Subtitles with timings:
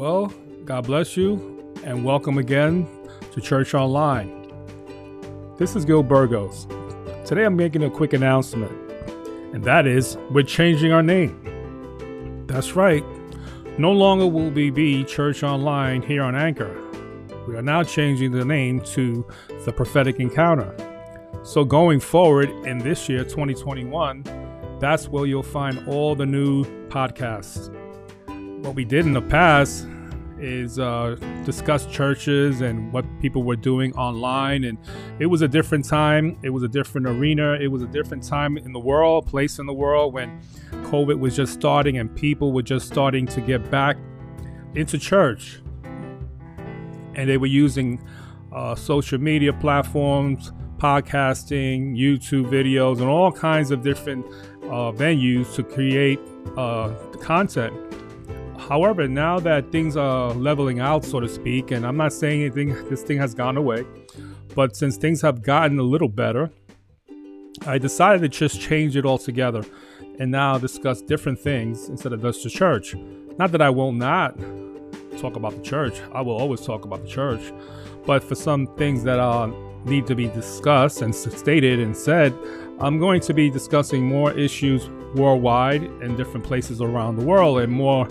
[0.00, 0.32] Well,
[0.64, 2.88] God bless you and welcome again
[3.32, 4.50] to Church Online.
[5.58, 6.66] This is Gil Burgos.
[7.26, 8.72] Today I'm making a quick announcement,
[9.52, 12.46] and that is we're changing our name.
[12.46, 13.04] That's right.
[13.76, 16.74] No longer will we be Church Online here on Anchor.
[17.46, 19.26] We are now changing the name to
[19.66, 20.74] The Prophetic Encounter.
[21.42, 24.24] So going forward in this year, 2021,
[24.80, 27.70] that's where you'll find all the new podcasts.
[28.62, 29.86] What we did in the past
[30.38, 34.64] is uh, discuss churches and what people were doing online.
[34.64, 34.78] And
[35.18, 36.38] it was a different time.
[36.42, 37.54] It was a different arena.
[37.54, 41.36] It was a different time in the world, place in the world when COVID was
[41.36, 43.96] just starting and people were just starting to get back
[44.74, 45.60] into church.
[47.14, 48.02] And they were using
[48.52, 54.26] uh, social media platforms, podcasting, YouTube videos, and all kinds of different
[54.64, 56.20] uh, venues to create
[56.56, 57.89] uh, content.
[58.70, 62.68] However, now that things are leveling out, so to speak, and I'm not saying anything,
[62.88, 63.84] this thing has gone away,
[64.54, 66.52] but since things have gotten a little better,
[67.66, 69.64] I decided to just change it altogether
[70.20, 72.94] and now discuss different things instead of just the church.
[73.38, 74.38] Not that I will not
[75.18, 77.52] talk about the church, I will always talk about the church,
[78.06, 79.50] but for some things that uh,
[79.84, 82.32] need to be discussed and stated and said,
[82.78, 87.72] I'm going to be discussing more issues worldwide in different places around the world and
[87.72, 88.06] more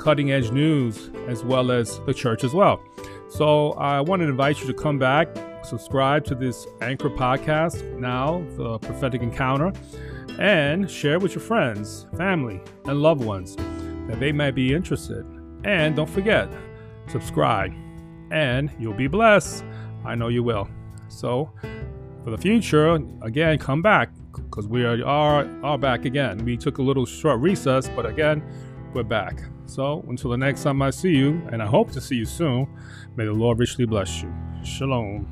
[0.00, 2.82] cutting edge news as well as the church as well.
[3.28, 5.28] So I want to invite you to come back,
[5.62, 9.72] subscribe to this Anchor podcast now, the Prophetic Encounter,
[10.38, 13.56] and share with your friends, family, and loved ones
[14.08, 15.26] that they might be interested.
[15.64, 16.50] And don't forget,
[17.08, 17.72] subscribe,
[18.30, 19.64] and you'll be blessed.
[20.06, 20.66] I know you will.
[21.08, 21.50] So
[22.24, 26.42] for the future, again, come back because we are, are, are back again.
[26.42, 28.42] We took a little short recess, but again,
[28.94, 29.42] we're back.
[29.66, 32.68] So until the next time I see you, and I hope to see you soon,
[33.16, 34.32] may the Lord richly bless you.
[34.64, 35.26] Shalom.